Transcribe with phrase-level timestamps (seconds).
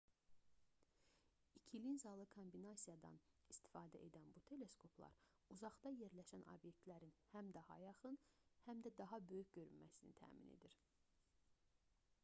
[1.59, 3.19] i̇ki linzalı kombinasiyadan
[3.53, 5.19] istifadə edən bu teleskoplar
[5.57, 8.19] uzaqda yerləşən obyektlərin həm daha yaxın
[8.67, 10.79] həm də daha böyük görünməsini təmin edir